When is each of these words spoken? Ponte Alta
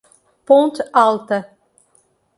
Ponte 0.47 0.81
Alta 1.01 1.37